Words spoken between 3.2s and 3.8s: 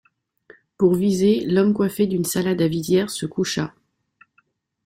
coucha.